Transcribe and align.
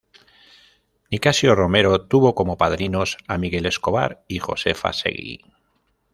Nicasio 1.11 1.53
Romero, 1.53 2.07
tuvo 2.07 2.33
como 2.33 2.57
padrinos 2.57 3.17
a 3.27 3.37
Miguel 3.37 3.67
Escobar 3.67 4.23
y 4.27 4.39
Josefa 4.39 4.93
Seguí. 4.93 5.41